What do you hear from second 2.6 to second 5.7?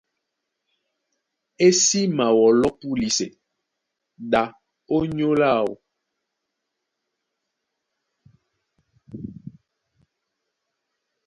púlisɛ ɗá ónyólá